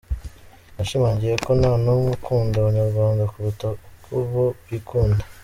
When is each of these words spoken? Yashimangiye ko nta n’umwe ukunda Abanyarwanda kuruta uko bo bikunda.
Yashimangiye 0.77 1.33
ko 1.45 1.51
nta 1.59 1.71
n’umwe 1.83 2.09
ukunda 2.17 2.55
Abanyarwanda 2.59 3.23
kuruta 3.31 3.65
uko 3.77 4.13
bo 4.31 4.45
bikunda. 4.69 5.23